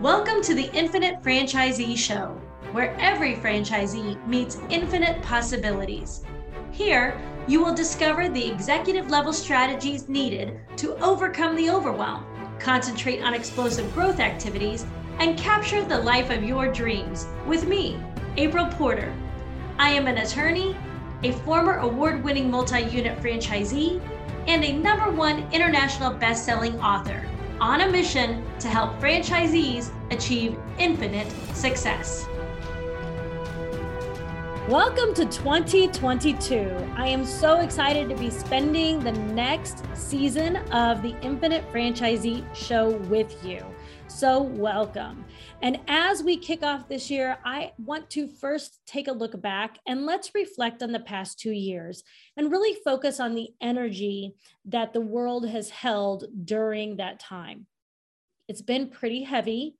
[0.00, 2.28] Welcome to the Infinite Franchisee Show,
[2.72, 6.24] where every franchisee meets infinite possibilities.
[6.72, 12.24] Here, you will discover the executive level strategies needed to overcome the overwhelm,
[12.58, 14.86] concentrate on explosive growth activities,
[15.18, 18.00] and capture the life of your dreams with me,
[18.38, 19.14] April Porter.
[19.76, 20.74] I am an attorney,
[21.24, 24.00] a former award winning multi unit franchisee,
[24.46, 27.22] and a number one international best selling author
[27.60, 32.26] on a mission to help franchisees achieve infinite success.
[34.66, 36.92] Welcome to 2022.
[36.96, 42.92] I am so excited to be spending the next season of the Infinite Franchisee Show
[43.08, 43.62] with you.
[44.10, 45.24] So, welcome.
[45.62, 49.78] And as we kick off this year, I want to first take a look back
[49.86, 52.02] and let's reflect on the past two years
[52.36, 54.34] and really focus on the energy
[54.66, 57.66] that the world has held during that time.
[58.48, 59.76] It's been pretty heavy,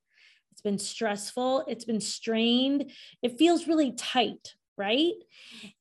[0.52, 5.14] it's been stressful, it's been strained, it feels really tight, right?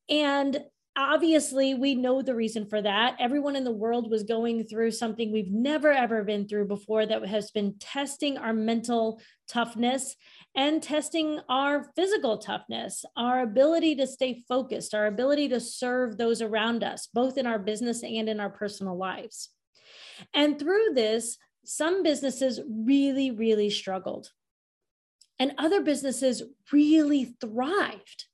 [0.09, 0.59] And
[0.95, 3.15] obviously we know the reason for that.
[3.19, 7.25] Everyone in the world was going through something we've never ever been through before that
[7.25, 10.15] has been testing our mental toughness
[10.55, 16.41] and testing our physical toughness our ability to stay focused our ability to serve those
[16.41, 19.49] around us both in our business and in our personal lives.
[20.33, 24.31] And through this some businesses really really struggled.
[25.41, 26.43] And other businesses
[26.73, 28.25] really thrived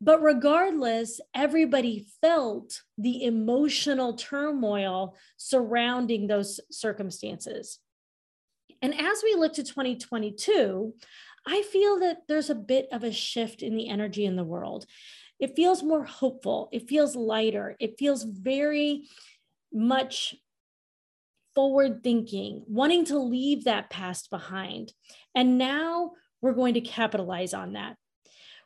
[0.00, 7.78] but regardless, everybody felt the emotional turmoil surrounding those circumstances.
[8.82, 10.94] And as we look to 2022,
[11.46, 14.84] I feel that there's a bit of a shift in the energy in the world.
[15.38, 19.04] It feels more hopeful, it feels lighter, it feels very
[19.72, 20.34] much
[21.54, 24.92] forward thinking, wanting to leave that past behind.
[25.34, 27.96] And now we're going to capitalize on that.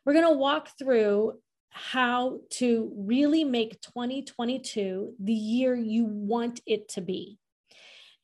[0.04, 1.38] We're going to walk through
[1.70, 7.38] how to really make 2022 the year you want it to be.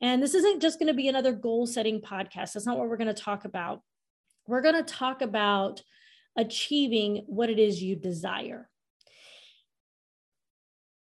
[0.00, 2.52] And this isn't just going to be another goal setting podcast.
[2.52, 3.82] That's not what we're going to talk about.
[4.46, 5.82] We're going to talk about
[6.36, 8.68] achieving what it is you desire.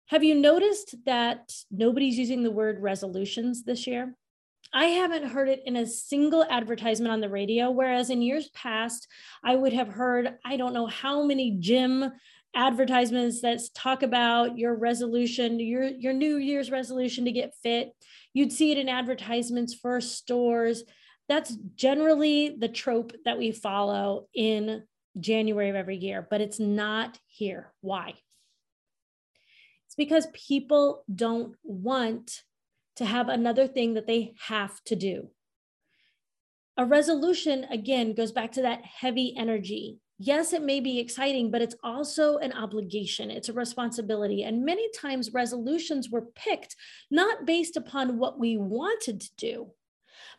[0.07, 4.13] Have you noticed that nobody's using the word resolutions this year?
[4.73, 7.69] I haven't heard it in a single advertisement on the radio.
[7.71, 9.07] Whereas in years past,
[9.43, 12.11] I would have heard, I don't know how many gym
[12.55, 17.93] advertisements that talk about your resolution, your, your New Year's resolution to get fit.
[18.33, 20.83] You'd see it in advertisements for stores.
[21.27, 24.83] That's generally the trope that we follow in
[25.19, 27.73] January of every year, but it's not here.
[27.81, 28.13] Why?
[29.87, 32.43] It's because people don't want
[32.97, 35.29] to have another thing that they have to do.
[36.77, 39.99] A resolution, again, goes back to that heavy energy.
[40.17, 44.43] Yes, it may be exciting, but it's also an obligation, it's a responsibility.
[44.43, 46.75] And many times resolutions were picked
[47.09, 49.71] not based upon what we wanted to do,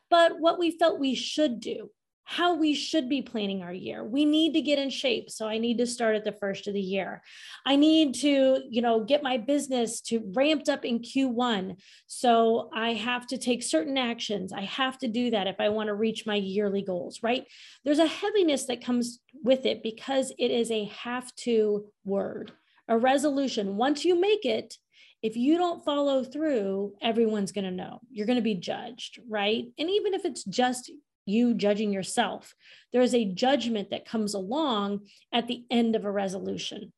[0.09, 1.91] but what we felt we should do
[2.25, 4.05] how we should be planning our year.
[4.05, 5.31] We need to get in shape.
[5.31, 7.23] So I need to start at the first of the year.
[7.67, 11.77] I need to, you know, get my business to ramped up in Q1.
[12.07, 14.53] So I have to take certain actions.
[14.53, 17.45] I have to do that if I want to reach my yearly goals, right?
[17.85, 22.53] There's a heaviness that comes with it because it is a have to word,
[22.89, 23.77] a resolution.
[23.77, 24.77] Once you make it,
[25.23, 28.01] if you don't follow through, everyone's going to know.
[28.11, 29.67] You're going to be judged, right?
[29.79, 30.91] And even if it's just
[31.27, 32.55] you judging yourself.
[32.93, 36.93] There is a judgment that comes along at the end of a resolution.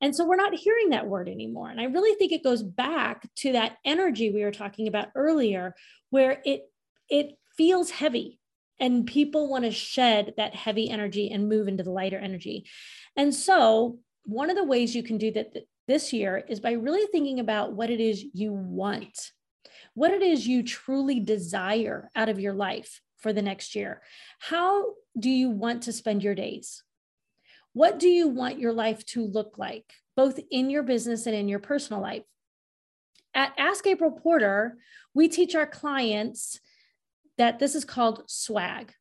[0.00, 1.70] And so we're not hearing that word anymore.
[1.70, 5.74] And I really think it goes back to that energy we were talking about earlier,
[6.10, 6.62] where it
[7.08, 8.40] it feels heavy
[8.80, 12.64] and people want to shed that heavy energy and move into the lighter energy.
[13.16, 15.52] And so one of the ways you can do that
[15.86, 19.30] this year is by really thinking about what it is you want
[19.94, 24.02] what it is you truly desire out of your life for the next year.
[24.38, 26.82] How do you want to spend your days?
[27.72, 31.48] What do you want your life to look like, both in your business and in
[31.48, 32.24] your personal life?
[33.34, 34.76] At Ask April Porter,
[35.14, 36.60] we teach our clients
[37.38, 38.92] that this is called swag.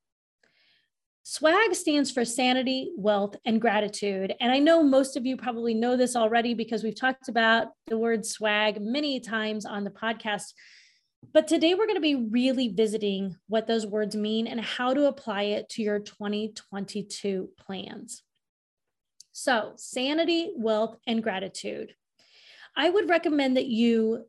[1.24, 4.34] SWAG stands for sanity, wealth, and gratitude.
[4.40, 7.98] And I know most of you probably know this already because we've talked about the
[7.98, 10.54] word swag many times on the podcast.
[11.34, 15.06] But today we're going to be really visiting what those words mean and how to
[15.06, 18.24] apply it to your 2022 plans.
[19.32, 21.96] So, sanity, wealth, and gratitude.
[22.76, 24.26] I would recommend that you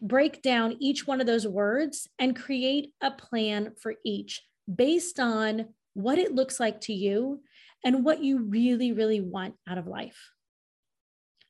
[0.00, 4.42] break down each one of those words and create a plan for each
[4.72, 7.42] based on what it looks like to you
[7.84, 10.30] and what you really, really want out of life.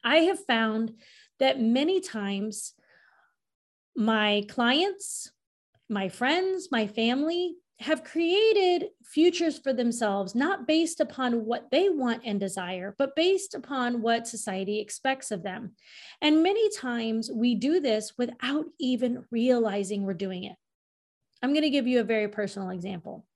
[0.03, 0.95] I have found
[1.39, 2.75] that many times
[3.96, 5.31] my clients,
[5.88, 12.23] my friends, my family have created futures for themselves, not based upon what they want
[12.25, 15.73] and desire, but based upon what society expects of them.
[16.23, 20.56] And many times we do this without even realizing we're doing it.
[21.43, 23.26] I'm going to give you a very personal example.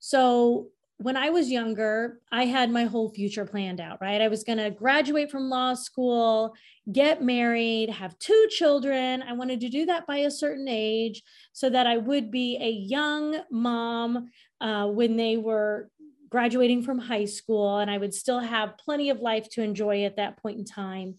[0.00, 0.68] So,
[1.04, 4.22] when I was younger, I had my whole future planned out, right?
[4.22, 6.54] I was going to graduate from law school,
[6.90, 9.22] get married, have two children.
[9.22, 11.22] I wanted to do that by a certain age
[11.52, 14.30] so that I would be a young mom
[14.62, 15.90] uh, when they were
[16.30, 20.16] graduating from high school and I would still have plenty of life to enjoy at
[20.16, 21.16] that point in time.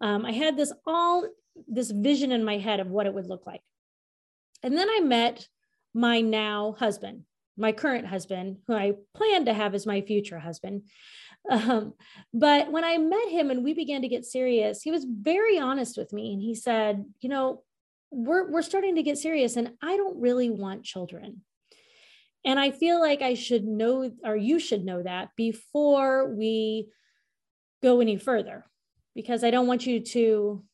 [0.00, 1.28] Um, I had this all
[1.68, 3.60] this vision in my head of what it would look like.
[4.62, 5.46] And then I met
[5.92, 7.25] my now husband
[7.56, 10.82] my current husband, who I plan to have as my future husband.
[11.50, 11.94] Um,
[12.34, 15.96] but when I met him and we began to get serious, he was very honest
[15.96, 16.32] with me.
[16.32, 17.62] And he said, You know,
[18.10, 21.42] we're, we're starting to get serious, and I don't really want children.
[22.44, 26.88] And I feel like I should know, or you should know that before we
[27.82, 28.64] go any further,
[29.14, 30.64] because I don't want you to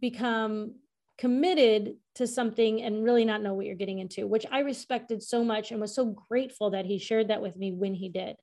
[0.00, 0.74] become
[1.16, 5.44] committed to something and really not know what you're getting into, which I respected so
[5.44, 8.36] much and was so grateful that he shared that with me when he did.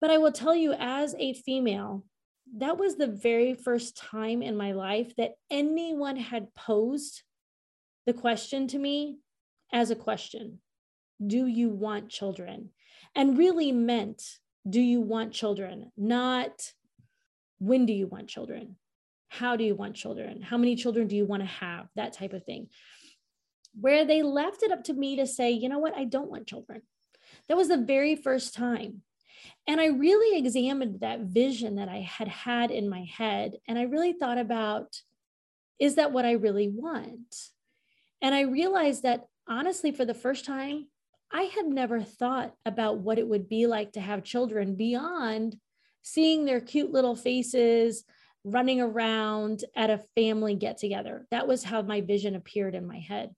[0.00, 2.04] But I will tell you, as a female,
[2.56, 7.22] that was the very first time in my life that anyone had posed
[8.06, 9.18] the question to me
[9.72, 10.60] as a question
[11.24, 12.70] Do you want children?
[13.14, 14.22] And really meant,
[14.68, 15.92] Do you want children?
[15.96, 16.72] Not
[17.58, 18.76] when do you want children?
[19.30, 20.42] How do you want children?
[20.42, 21.86] How many children do you want to have?
[21.94, 22.68] That type of thing.
[23.80, 26.48] Where they left it up to me to say, you know what, I don't want
[26.48, 26.82] children.
[27.48, 29.02] That was the very first time.
[29.68, 33.52] And I really examined that vision that I had had in my head.
[33.68, 35.00] And I really thought about,
[35.78, 37.34] is that what I really want?
[38.20, 40.88] And I realized that honestly, for the first time,
[41.32, 45.56] I had never thought about what it would be like to have children beyond
[46.02, 48.04] seeing their cute little faces,
[48.44, 51.26] running around at a family get together.
[51.30, 53.34] That was how my vision appeared in my head.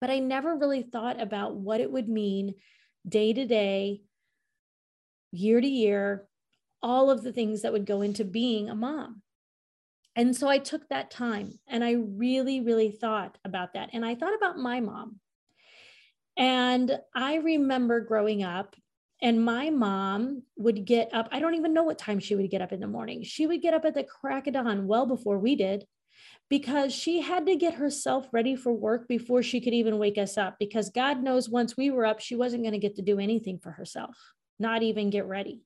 [0.00, 2.54] But I never really thought about what it would mean
[3.08, 4.02] day to day,
[5.30, 6.28] year to year,
[6.82, 9.22] all of the things that would go into being a mom.
[10.14, 13.90] And so I took that time and I really, really thought about that.
[13.92, 15.20] And I thought about my mom.
[16.36, 18.76] And I remember growing up
[19.22, 21.28] and my mom would get up.
[21.30, 23.22] I don't even know what time she would get up in the morning.
[23.22, 25.86] She would get up at the crack of dawn well before we did
[26.50, 30.36] because she had to get herself ready for work before she could even wake us
[30.36, 30.56] up.
[30.58, 33.58] Because God knows once we were up, she wasn't going to get to do anything
[33.58, 34.16] for herself,
[34.58, 35.62] not even get ready.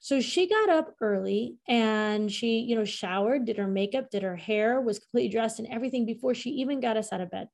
[0.00, 4.36] So she got up early and she, you know, showered, did her makeup, did her
[4.36, 7.48] hair, was completely dressed and everything before she even got us out of bed.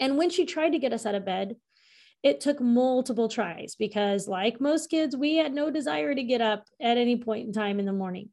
[0.00, 1.56] And when she tried to get us out of bed,
[2.24, 6.64] it took multiple tries because, like most kids, we had no desire to get up
[6.80, 8.30] at any point in time in the morning.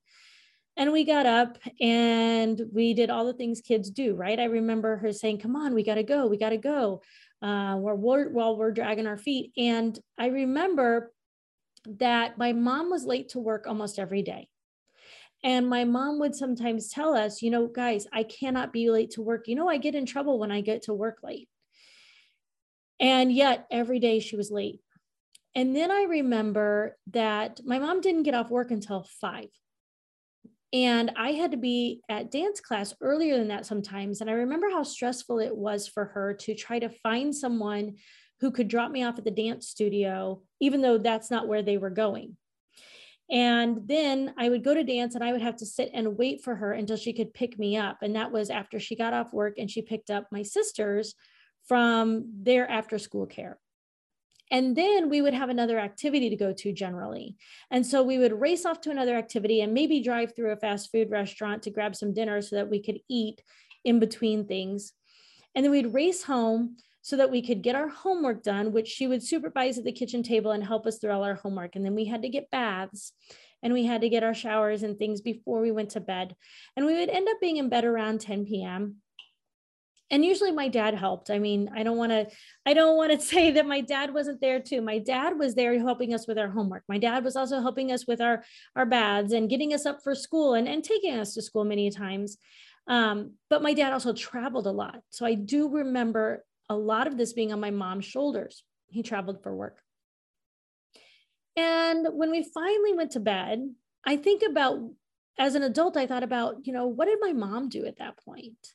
[0.77, 4.39] And we got up and we did all the things kids do, right?
[4.39, 7.01] I remember her saying, Come on, we got to go, we got to go.
[7.41, 9.51] Uh, while, we're, while we're dragging our feet.
[9.57, 11.11] And I remember
[11.97, 14.47] that my mom was late to work almost every day.
[15.43, 19.23] And my mom would sometimes tell us, you know, guys, I cannot be late to
[19.23, 19.47] work.
[19.47, 21.49] You know, I get in trouble when I get to work late.
[23.01, 24.79] And yet every day she was late.
[25.55, 29.49] And then I remember that my mom didn't get off work until five.
[30.71, 34.21] And I had to be at dance class earlier than that sometimes.
[34.21, 37.95] And I remember how stressful it was for her to try to find someone
[38.39, 41.77] who could drop me off at the dance studio, even though that's not where they
[41.77, 42.37] were going.
[43.29, 46.43] And then I would go to dance and I would have to sit and wait
[46.43, 47.99] for her until she could pick me up.
[48.01, 51.15] And that was after she got off work and she picked up my sisters
[51.67, 53.59] from their after school care.
[54.51, 57.37] And then we would have another activity to go to generally.
[57.71, 60.91] And so we would race off to another activity and maybe drive through a fast
[60.91, 63.41] food restaurant to grab some dinner so that we could eat
[63.85, 64.91] in between things.
[65.55, 69.07] And then we'd race home so that we could get our homework done, which she
[69.07, 71.77] would supervise at the kitchen table and help us through all our homework.
[71.77, 73.13] And then we had to get baths
[73.63, 76.35] and we had to get our showers and things before we went to bed.
[76.75, 78.97] And we would end up being in bed around 10 p.m
[80.11, 82.27] and usually my dad helped i mean i don't want to
[82.65, 85.77] i don't want to say that my dad wasn't there too my dad was there
[85.79, 88.43] helping us with our homework my dad was also helping us with our
[88.75, 91.89] our baths and getting us up for school and, and taking us to school many
[91.89, 92.37] times
[92.87, 95.01] Um, but my dad also traveled a lot.
[95.09, 98.63] So I do remember a lot of this being on my mom's shoulders.
[98.87, 99.77] He traveled for work.
[101.55, 103.59] And when we finally went to bed,
[104.05, 104.79] I think about
[105.37, 108.17] as an adult, I thought about, you know, what did my mom do at that
[108.25, 108.73] point?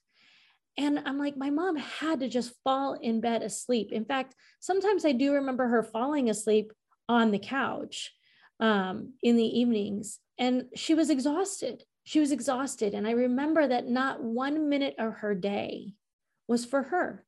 [0.78, 3.92] And I'm like, my mom had to just fall in bed asleep.
[3.92, 6.72] In fact, sometimes I do remember her falling asleep
[7.08, 8.12] on the couch
[8.60, 11.84] um, in the evenings, and she was exhausted.
[12.04, 12.94] She was exhausted.
[12.94, 15.94] And I remember that not one minute of her day
[16.46, 17.24] was for her.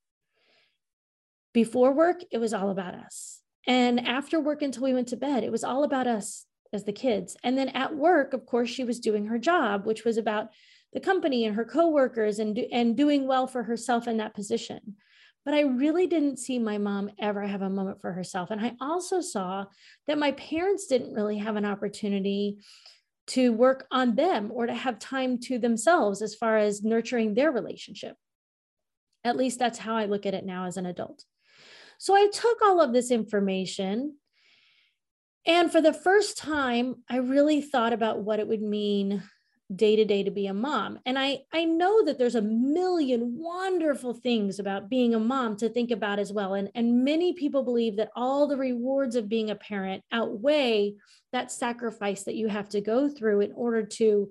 [1.53, 3.41] Before work, it was all about us.
[3.67, 6.93] And after work until we went to bed, it was all about us as the
[6.93, 7.37] kids.
[7.43, 10.49] And then at work, of course, she was doing her job, which was about
[10.99, 14.97] the company and her coworkers and, do, and doing well for herself in that position.
[15.45, 18.51] But I really didn't see my mom ever have a moment for herself.
[18.51, 19.67] And I also saw
[20.09, 22.59] that my parents didn't really have an opportunity
[23.29, 27.53] to work on them or to have time to themselves as far as nurturing their
[27.53, 28.17] relationship.
[29.23, 31.25] At least that's how I look at it now as an adult.
[31.99, 34.17] So I took all of this information.
[35.47, 39.23] And for the first time, I really thought about what it would mean
[39.75, 40.99] day to day to be a mom.
[41.05, 45.69] And I, I know that there's a million wonderful things about being a mom to
[45.69, 46.55] think about as well.
[46.55, 50.95] And, and many people believe that all the rewards of being a parent outweigh
[51.33, 54.31] that sacrifice that you have to go through in order to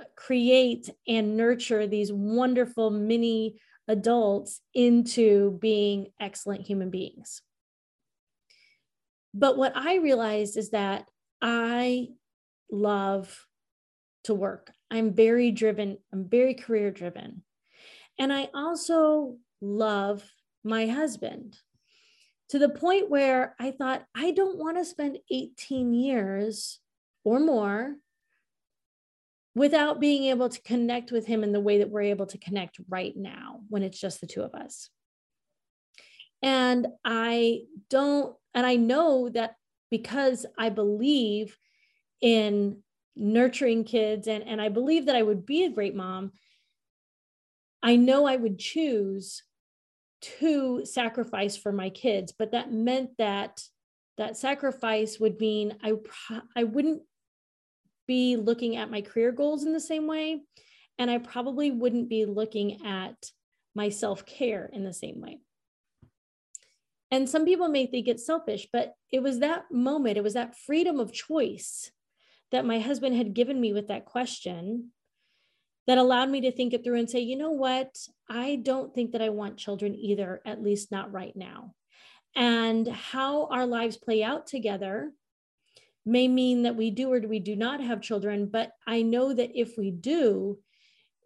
[0.00, 7.42] uh, create and nurture these wonderful mini adults into being excellent human beings.
[9.34, 11.04] But what I realized is that
[11.42, 12.08] I
[12.70, 13.46] love
[14.24, 14.72] to work.
[14.90, 17.42] I'm very driven, I'm very career driven.
[18.18, 20.22] And I also love
[20.62, 21.56] my husband
[22.50, 26.78] to the point where I thought, I don't want to spend 18 years
[27.24, 27.96] or more
[29.54, 32.78] without being able to connect with him in the way that we're able to connect
[32.88, 34.90] right now when it's just the two of us.
[36.42, 39.54] And I don't, and I know that
[39.90, 41.56] because I believe
[42.20, 42.82] in
[43.16, 44.26] nurturing kids.
[44.26, 46.32] And, and I believe that I would be a great mom,
[47.82, 49.42] I know I would choose
[50.38, 53.60] to sacrifice for my kids, but that meant that
[54.16, 55.94] that sacrifice would mean I
[56.56, 57.02] I wouldn't
[58.06, 60.42] be looking at my career goals in the same way.
[60.98, 63.16] And I probably wouldn't be looking at
[63.74, 65.40] my self-care in the same way.
[67.10, 70.56] And some people may think it's selfish, but it was that moment, it was that
[70.56, 71.90] freedom of choice
[72.54, 74.92] that my husband had given me with that question
[75.88, 77.98] that allowed me to think it through and say, you know what?
[78.30, 81.74] I don't think that I want children either, at least not right now.
[82.36, 85.10] And how our lives play out together
[86.06, 88.46] may mean that we do or we do not have children.
[88.46, 90.60] But I know that if we do,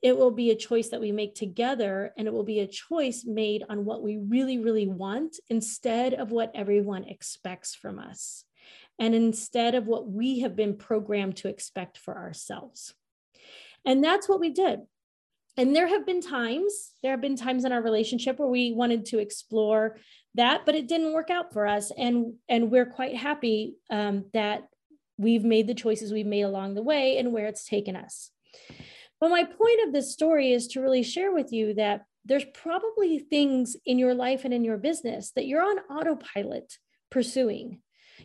[0.03, 3.27] it will be a choice that we make together and it will be a choice
[3.27, 8.45] made on what we really, really want instead of what everyone expects from us
[8.99, 12.95] and instead of what we have been programmed to expect for ourselves.
[13.85, 14.81] And that's what we did.
[15.57, 19.07] And there have been times, there have been times in our relationship where we wanted
[19.07, 19.99] to explore
[20.35, 21.91] that, but it didn't work out for us.
[21.97, 24.69] And, and we're quite happy um, that
[25.17, 28.31] we've made the choices we've made along the way and where it's taken us.
[29.21, 33.19] But my point of this story is to really share with you that there's probably
[33.19, 36.79] things in your life and in your business that you're on autopilot
[37.11, 37.81] pursuing.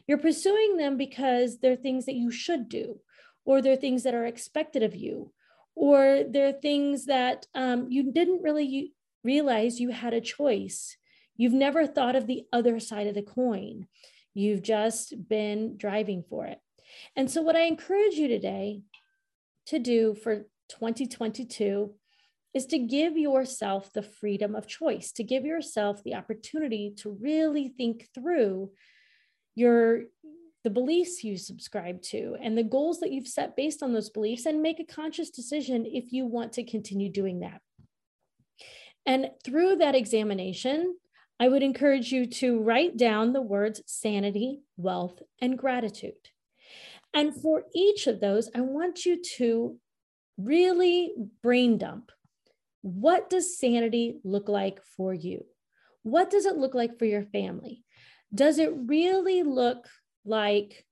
[0.08, 3.00] You're pursuing them because they're things that you should do,
[3.46, 5.32] or they're things that are expected of you,
[5.76, 8.94] or they're things that um, you didn't really
[9.24, 10.98] realize you had a choice.
[11.38, 13.88] You've never thought of the other side of the coin.
[14.34, 16.60] You've just been driving for it.
[17.16, 18.82] And so, what I encourage you today
[19.68, 21.94] to do for 2022
[22.54, 27.70] is to give yourself the freedom of choice, to give yourself the opportunity to really
[27.70, 28.72] think through
[29.56, 30.04] your
[30.64, 34.46] the beliefs you subscribe to and the goals that you've set based on those beliefs
[34.46, 37.60] and make a conscious decision if you want to continue doing that.
[39.06, 40.96] And through that examination,
[41.40, 46.14] I would encourage you to write down the words sanity, wealth, and gratitude.
[47.14, 49.78] And for each of those, I want you to
[50.38, 52.12] really brain dump.
[52.82, 55.46] What does sanity look like for you?
[56.04, 57.84] What does it look like for your family?
[58.34, 59.88] Does it really look
[60.26, 60.86] like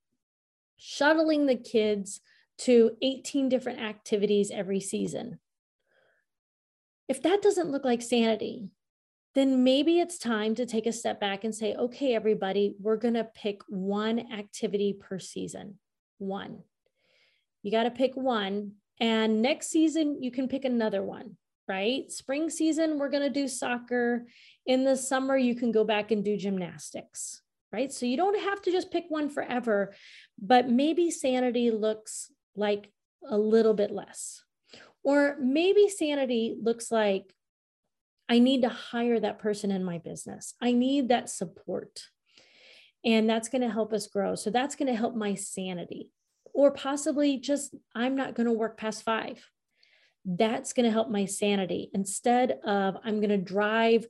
[0.78, 2.22] shuttling the kids
[2.60, 5.40] to 18 different activities every season?
[7.08, 8.70] If that doesn't look like sanity,
[9.34, 13.14] then maybe it's time to take a step back and say, okay, everybody, we're going
[13.14, 15.80] to pick one activity per season.
[16.18, 16.64] One.
[17.64, 21.36] You got to pick one And next season, you can pick another one,
[21.68, 22.12] right?
[22.12, 24.28] Spring season, we're going to do soccer.
[24.66, 27.42] In the summer, you can go back and do gymnastics,
[27.72, 27.92] right?
[27.92, 29.94] So you don't have to just pick one forever,
[30.42, 32.92] but maybe sanity looks like
[33.28, 34.44] a little bit less.
[35.04, 37.34] Or maybe sanity looks like
[38.30, 40.54] I need to hire that person in my business.
[40.62, 42.04] I need that support.
[43.04, 44.36] And that's going to help us grow.
[44.36, 46.12] So that's going to help my sanity.
[46.54, 49.44] Or possibly just, I'm not going to work past five.
[50.26, 54.06] That's going to help my sanity instead of I'm going to drive,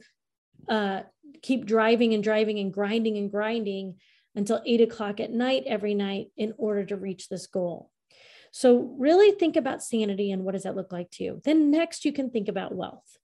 [0.68, 1.02] uh,
[1.42, 3.96] keep driving and driving and grinding and grinding
[4.36, 7.92] until eight o'clock at night every night in order to reach this goal.
[8.54, 11.42] So, really think about sanity and what does that look like to you.
[11.46, 13.18] Then, next, you can think about wealth.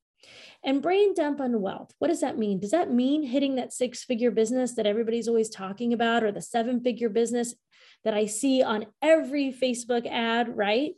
[0.64, 1.94] And brain dump on wealth.
[2.00, 2.60] What does that mean?
[2.60, 6.42] Does that mean hitting that six figure business that everybody's always talking about or the
[6.42, 7.56] seven figure business
[8.04, 10.94] that I see on every Facebook ad, right?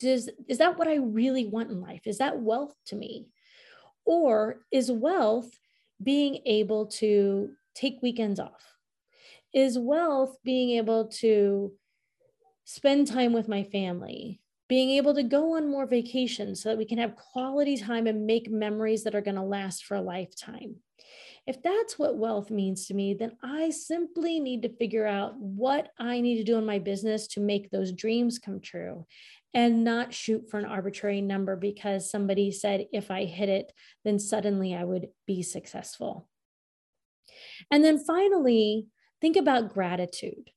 [0.00, 2.02] Does, is that what I really want in life?
[2.06, 3.28] Is that wealth to me?
[4.04, 5.50] Or is wealth
[6.02, 8.74] being able to take weekends off?
[9.52, 11.72] Is wealth being able to
[12.64, 16.84] spend time with my family, being able to go on more vacations so that we
[16.84, 20.76] can have quality time and make memories that are going to last for a lifetime.
[21.46, 25.90] If that's what wealth means to me, then I simply need to figure out what
[25.98, 29.06] I need to do in my business to make those dreams come true
[29.54, 33.72] and not shoot for an arbitrary number because somebody said if I hit it,
[34.04, 36.28] then suddenly I would be successful.
[37.70, 38.86] And then finally,
[39.20, 40.50] think about gratitude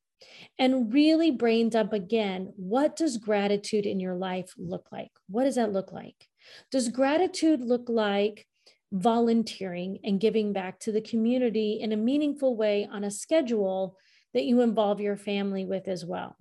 [0.58, 2.52] and really brain dump again.
[2.56, 5.10] What does gratitude in your life look like?
[5.28, 6.26] What does that look like?
[6.70, 8.46] Does gratitude look like
[8.90, 13.96] volunteering and giving back to the community in a meaningful way on a schedule
[14.34, 16.36] that you involve your family with as well?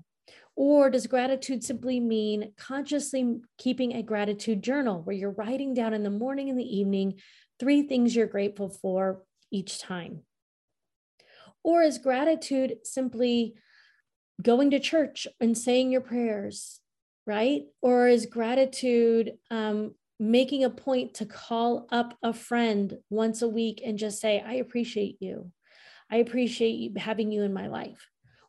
[0.56, 6.04] Or does gratitude simply mean consciously keeping a gratitude journal where you're writing down in
[6.04, 7.20] the morning and the evening
[7.60, 10.24] three things you're grateful for each time?
[11.64, 13.56] Or is gratitude simply
[14.42, 16.80] going to church and saying your prayers,
[17.26, 17.64] right?
[17.82, 23.82] Or is gratitude um, making a point to call up a friend once a week
[23.86, 25.52] and just say, I appreciate you.
[26.10, 28.08] I appreciate you, having you in my life.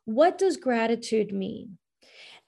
[0.09, 1.77] What does gratitude mean?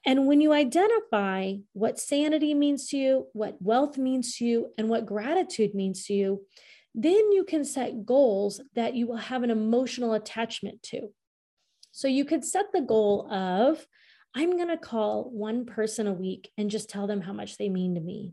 [0.04, 4.88] And when you identify what sanity means to you, what wealth means to you, and
[4.88, 6.44] what gratitude means to you,
[6.92, 11.12] then you can set goals that you will have an emotional attachment to.
[11.92, 13.86] So you could set the goal of,
[14.34, 17.68] I'm going to call one person a week and just tell them how much they
[17.68, 18.32] mean to me.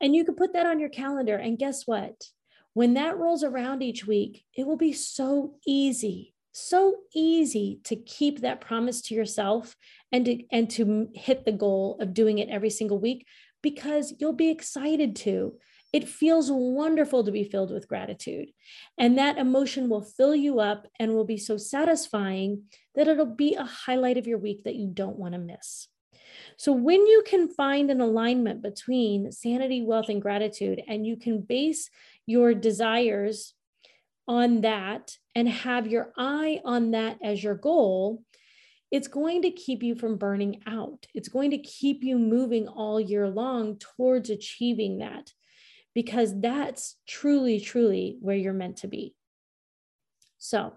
[0.00, 1.36] And you could put that on your calendar.
[1.36, 2.24] And guess what?
[2.72, 8.40] When that rolls around each week, it will be so easy, so easy to keep
[8.40, 9.76] that promise to yourself
[10.12, 13.26] and to, and to hit the goal of doing it every single week
[13.62, 15.54] because you'll be excited to
[15.94, 18.48] it feels wonderful to be filled with gratitude.
[18.98, 22.64] And that emotion will fill you up and will be so satisfying
[22.96, 25.86] that it'll be a highlight of your week that you don't want to miss.
[26.56, 31.42] So, when you can find an alignment between sanity, wealth, and gratitude, and you can
[31.42, 31.90] base
[32.26, 33.54] your desires
[34.26, 38.22] on that and have your eye on that as your goal,
[38.90, 41.06] it's going to keep you from burning out.
[41.14, 45.32] It's going to keep you moving all year long towards achieving that
[45.94, 49.14] because that's truly, truly where you're meant to be.
[50.38, 50.74] So,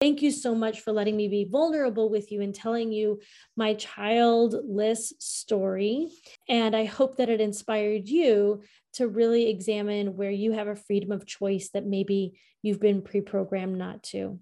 [0.00, 3.20] Thank you so much for letting me be vulnerable with you and telling you
[3.54, 6.08] my childless story.
[6.48, 8.62] And I hope that it inspired you
[8.94, 13.20] to really examine where you have a freedom of choice that maybe you've been pre
[13.20, 14.38] programmed not to.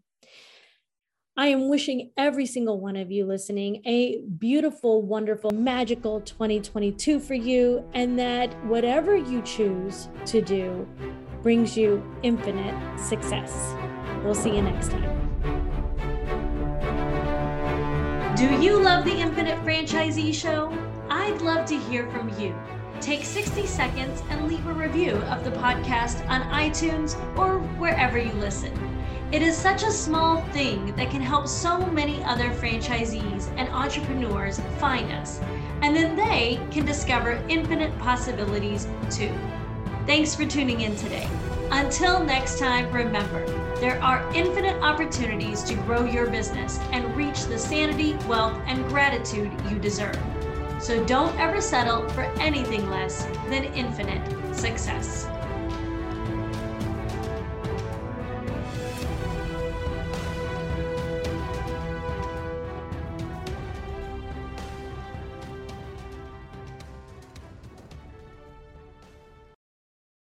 [1.36, 7.34] I am wishing every single one of you listening a beautiful, wonderful, magical 2022 for
[7.34, 10.88] you, and that whatever you choose to do
[11.42, 13.74] brings you infinite success.
[14.22, 15.17] We'll see you next time.
[18.38, 20.72] Do you love the Infinite Franchisee Show?
[21.10, 22.54] I'd love to hear from you.
[23.00, 28.30] Take 60 seconds and leave a review of the podcast on iTunes or wherever you
[28.34, 28.72] listen.
[29.32, 34.60] It is such a small thing that can help so many other franchisees and entrepreneurs
[34.78, 35.40] find us,
[35.82, 39.36] and then they can discover infinite possibilities too.
[40.06, 41.28] Thanks for tuning in today.
[41.72, 47.58] Until next time, remember there are infinite opportunities to grow your business and reach the
[47.58, 50.18] sanity, wealth, and gratitude you deserve.
[50.80, 55.28] So don't ever settle for anything less than infinite success.